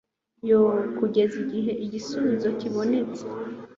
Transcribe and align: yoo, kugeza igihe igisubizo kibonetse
yoo, 0.49 0.73
kugeza 0.97 1.35
igihe 1.43 1.71
igisubizo 1.85 2.47
kibonetse 2.59 3.23